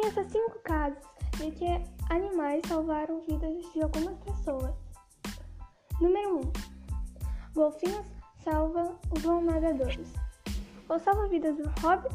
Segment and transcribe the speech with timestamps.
[0.00, 1.02] Conheça cinco casos
[1.38, 1.66] de que
[2.08, 4.72] animais salvaram vidas de algumas pessoas.
[6.00, 6.38] Número 1.
[6.38, 6.52] Um,
[7.52, 8.06] golfinhos
[8.44, 10.12] salvam os nadadores.
[10.88, 12.06] O salva-vidas Rob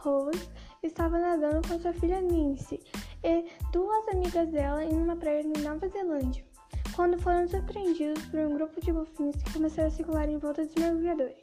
[0.00, 0.50] Rose
[0.82, 2.78] estava nadando com sua filha Nancy
[3.22, 6.44] e duas amigas dela em uma praia na Nova Zelândia,
[6.94, 10.74] quando foram surpreendidos por um grupo de golfinhos que começaram a circular em volta dos
[10.74, 11.40] mergulhadores,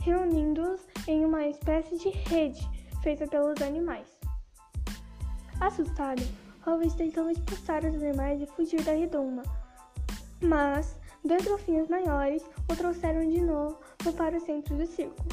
[0.00, 2.68] reunindo-os em uma espécie de rede
[3.00, 4.21] feita pelos animais.
[5.62, 6.20] Assustado,
[6.66, 9.44] Rose tentou expulsar os animais e fugir da redoma,
[10.40, 13.78] mas dois golfinhos maiores o trouxeram de novo
[14.16, 15.28] para o centro do círculo.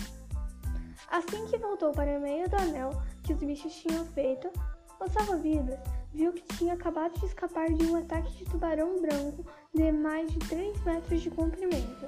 [1.09, 2.91] Assim que voltou para o meio do anel
[3.23, 4.51] que os bichos tinham feito,
[4.99, 5.79] o salva-vidas
[6.13, 9.43] viu que tinha acabado de escapar de um ataque de tubarão branco
[9.73, 12.07] de mais de 3 metros de comprimento.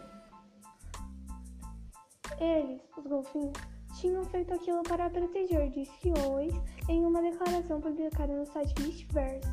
[2.39, 3.57] Eles, os golfinhos,
[4.01, 6.55] tinham feito aquilo para proteger, disse Owens
[6.89, 9.47] em uma declaração publicada no site Mistverse.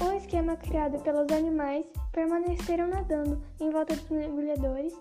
[0.00, 4.94] O esquema criado pelos animais permaneceram nadando em volta dos mergulhadores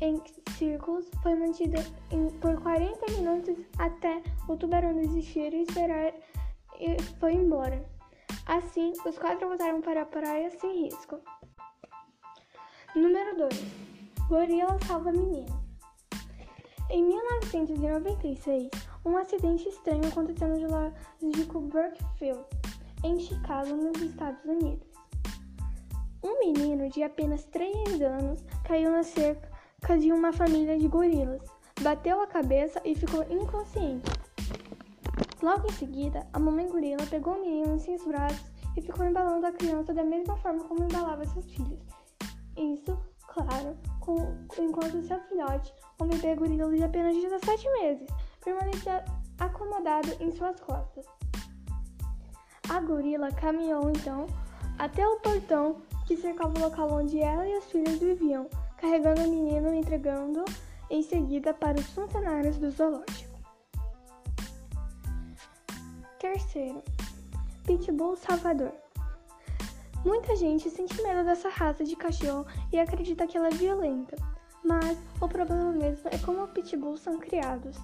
[0.00, 0.20] em
[0.56, 1.78] círculos foi mantida
[2.10, 6.12] em, por 40 minutos até o tubarão desistir e esperar
[6.80, 7.84] e foi embora.
[8.46, 11.20] Assim, os quatro voltaram para a praia sem risco.
[12.96, 13.54] Número 2.
[14.28, 15.67] Gorila salva menino.
[16.90, 18.70] Em 1996,
[19.04, 22.42] um acidente estranho aconteceu no zoológico Brookfield,
[23.04, 24.88] em Chicago, nos Estados Unidos.
[26.24, 31.42] Um menino de apenas 3 anos caiu na cerca de uma família de gorilas,
[31.82, 34.10] bateu a cabeça e ficou inconsciente.
[35.42, 39.46] Logo em seguida, a mamãe gorila pegou o menino em seus braços e ficou embalando
[39.46, 41.80] a criança da mesma forma como embalava seus filhos.
[42.56, 42.98] Isso,
[43.38, 48.08] claro, com, enquanto seu filhote, um bebê gorila de apenas 17 meses,
[48.44, 49.04] permanecia
[49.38, 51.06] acomodado em suas costas.
[52.68, 54.26] A gorila caminhou então
[54.78, 59.30] até o portão que cercava o local onde ela e as filhas viviam, carregando o
[59.30, 60.44] menino e entregando
[60.90, 63.38] em seguida para os funcionários do zoológico.
[66.18, 66.82] Terceiro,
[67.64, 68.72] Pitbull Salvador.
[70.04, 74.16] Muita gente sente medo dessa raça de cachorro e acredita que ela é violenta,
[74.64, 77.76] mas o problema mesmo é como os pitbulls são criados.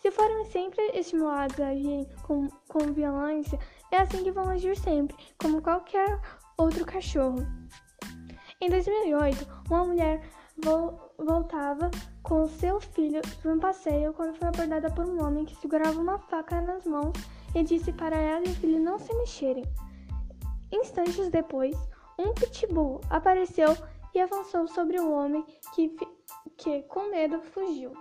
[0.00, 3.58] Se forem sempre estimulados a agirem com, com violência,
[3.90, 6.20] é assim que vão agir sempre, como qualquer
[6.56, 7.46] outro cachorro.
[8.60, 10.22] Em 2008, uma mulher
[10.62, 11.90] vo voltava
[12.22, 16.18] com seu filho de um passeio quando foi abordada por um homem que segurava uma
[16.18, 17.12] faca nas mãos
[17.54, 19.64] e disse para ela e o filho não se mexerem.
[20.74, 21.76] Instantes depois,
[22.18, 23.76] um pitbull apareceu
[24.14, 25.96] e avançou sobre o homem que,
[26.56, 27.92] que com medo, fugiu.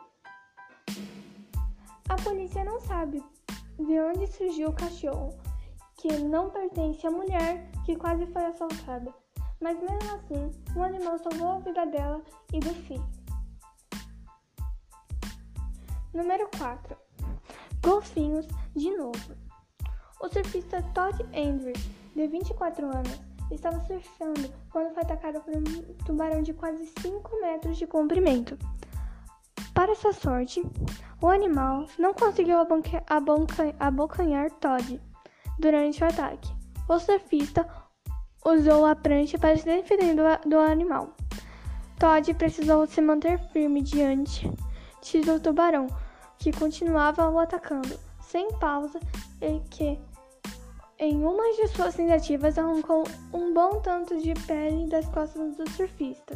[2.09, 3.23] A polícia não sabe
[3.77, 5.37] de onde surgiu o cachorro,
[5.97, 9.13] que não pertence à mulher que quase foi assaltada
[9.63, 13.07] mas mesmo assim, o animal salvou a vida dela e do filho.
[16.13, 16.97] Número 4.
[17.81, 18.45] Golfinhos
[18.75, 19.37] de novo.
[20.19, 21.79] O surfista Todd Andrews,
[22.15, 25.63] de 24 anos, estava surfando quando foi atacado por um
[26.05, 28.57] tubarão de quase 5 metros de comprimento.
[29.73, 30.61] Para sua sorte,
[31.21, 32.57] o animal não conseguiu
[33.79, 35.01] abocanhar Todd
[35.59, 36.53] durante o ataque.
[36.87, 37.67] O surfista
[38.45, 41.15] usou a prancha para se defender do, do animal.
[41.97, 44.49] Todd precisou se manter firme diante
[45.25, 45.87] do tubarão,
[46.37, 48.99] que continuava o atacando, sem pausa,
[49.41, 49.99] e que,
[51.03, 53.03] em uma de suas tentativas, arrancou
[53.33, 56.33] um bom tanto de pele das costas do surfista.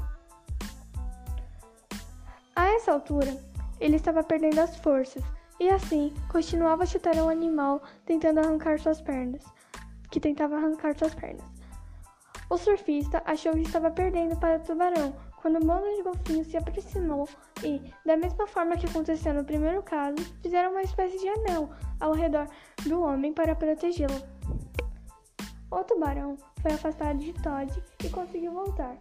[2.53, 3.33] A essa altura,
[3.79, 5.23] ele estava perdendo as forças
[5.57, 9.41] e assim continuava a chutar o animal, tentando arrancar suas pernas,
[10.11, 11.45] que tentava arrancar suas pernas.
[12.49, 16.57] O surfista achou que estava perdendo para o tubarão quando o bando de golfinhos se
[16.57, 17.27] aproximou
[17.63, 21.69] e, da mesma forma que aconteceu no primeiro caso, fizeram uma espécie de anel
[22.01, 22.49] ao redor
[22.85, 24.36] do homem para protegê-lo.
[25.69, 27.71] O tubarão foi afastado de Todd
[28.03, 28.95] e conseguiu voltar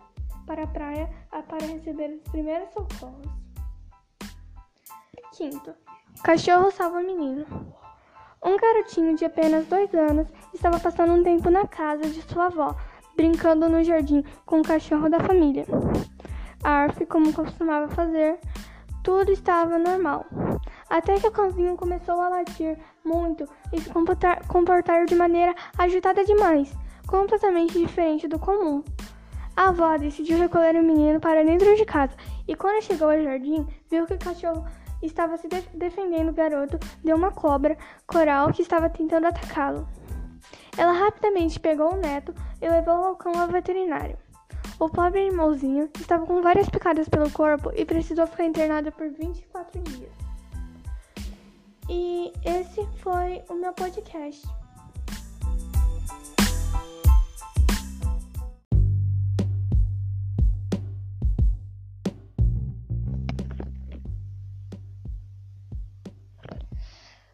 [0.47, 1.09] para a praia
[1.49, 3.27] para receber os primeiros socorros.
[5.33, 5.75] Quinto,
[6.23, 7.47] cachorro salva menino.
[8.45, 12.77] Um garotinho de apenas dois anos estava passando um tempo na casa de sua avó
[13.17, 15.65] brincando no jardim com o cachorro da família.
[16.63, 18.39] Arf, como costumava fazer,
[19.03, 20.27] tudo estava normal.
[20.89, 26.73] Até que o cãozinho começou a latir muito e se comportar, de maneira agitada demais,
[27.07, 28.85] completamente diferente do comum.
[29.57, 32.15] A avó decidiu recolher o menino para dentro de casa
[32.47, 34.65] e, quando chegou ao jardim, viu que o cachorro
[35.03, 39.89] estava se defendendo o garoto de uma cobra coral que estava tentando atacá-lo.
[40.77, 44.19] Ela rapidamente pegou o neto e levou ao cão ao veterinário.
[44.79, 49.81] O pobre animalzinho estava com várias picadas pelo corpo e precisou ficar internado por 24
[49.81, 50.26] dias.
[51.89, 54.47] E esse foi o meu podcast.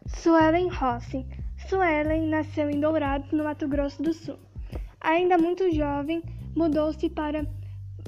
[0.07, 1.25] Suelen Rossi.
[1.67, 4.37] Suelen nasceu em Dourados, no Mato Grosso do Sul.
[5.01, 6.23] Ainda muito jovem,
[6.55, 7.45] mudou-se para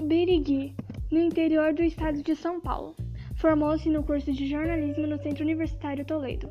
[0.02, 0.76] Birigui,
[1.12, 2.96] no interior do estado de São Paulo.
[3.36, 6.50] Formou-se no curso de jornalismo no Centro Universitário Toledo.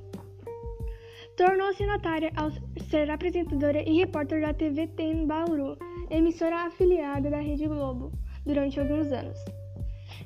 [1.37, 2.51] Tornou-se notária ao
[2.89, 5.77] ser apresentadora e repórter da TV Tem Bauru,
[6.11, 8.13] emissora afiliada da Rede Globo,
[8.45, 9.39] durante alguns anos.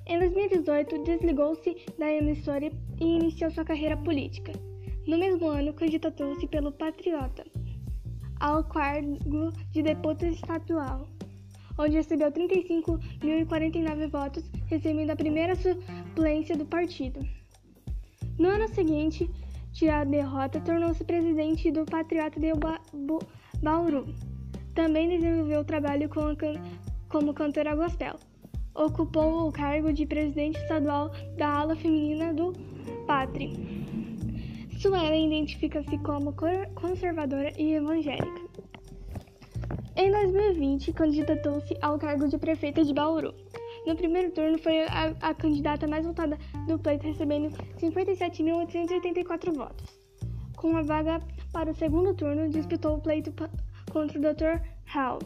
[0.07, 2.71] Em 2018, desligou-se da emissora
[3.01, 4.53] e iniciou sua carreira política.
[5.07, 7.45] No mesmo ano, candidatou-se pelo Patriota
[8.41, 11.09] ao cargo de deputado estadual,
[11.79, 17.21] onde recebeu 35.049 votos, recebendo a primeira suplência do partido.
[18.39, 19.31] No ano seguinte,
[19.73, 22.81] de a derrota, tornou-se presidente do Patriota de ba
[23.63, 24.07] Bauru.
[24.75, 26.55] Também desenvolveu trabalho com can
[27.09, 28.17] como cantora gospel.
[28.75, 32.53] Ocupou o cargo de presidente estadual da ala feminina do
[33.07, 33.53] Patri.
[34.79, 36.33] Suelen identifica-se como
[36.75, 38.48] conservadora e evangélica.
[40.01, 43.35] Em 2020, candidatou-se ao cargo de prefeita de Bauru.
[43.85, 47.49] No primeiro turno, foi a, a candidata mais votada do pleito, recebendo
[47.81, 49.99] 57.884 votos.
[50.57, 51.21] Com a vaga
[51.53, 53.35] para o segundo turno, disputou o pleito
[53.91, 54.61] contra o Dr.
[54.85, 55.19] Hall.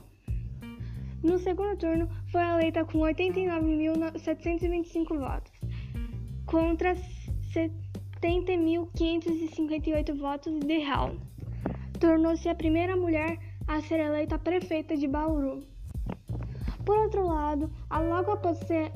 [1.23, 5.53] No segundo turno, foi eleita com 89.725 votos,
[6.47, 6.97] contra
[8.23, 11.19] 70.558 votos de Hall.
[12.01, 15.63] Tornou-se a primeira mulher a ser eleita prefeita de Bauru.
[16.85, 18.93] Por outro lado, logo após ser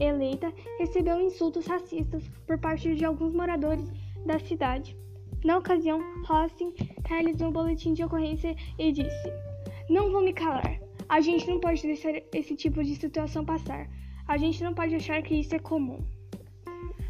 [0.00, 3.88] eleita, recebeu insultos racistas por parte de alguns moradores
[4.26, 4.96] da cidade.
[5.44, 6.74] Na ocasião, Hostin
[7.06, 9.32] realizou um boletim de ocorrência e disse:
[9.88, 10.80] Não vou me calar.
[11.08, 13.88] A gente não pode deixar esse tipo de situação passar.
[14.26, 16.00] A gente não pode achar que isso é comum.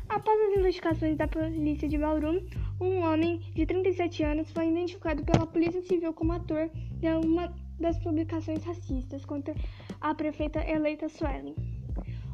[0.07, 2.45] Após as investigações da polícia de Bauru,
[2.81, 6.71] um homem de 37 anos foi identificado pela Polícia Civil como ator
[7.01, 9.55] de uma das publicações racistas contra
[10.01, 11.55] a prefeita eleita Suelen.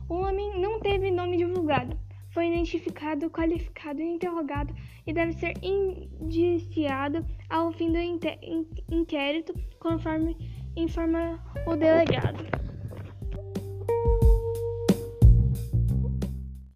[0.09, 1.99] O homem não teve nome divulgado,
[2.31, 4.75] foi identificado, qualificado e interrogado
[5.07, 10.37] e deve ser indiciado ao fim do inquérito, conforme
[10.77, 12.56] informa o delegado.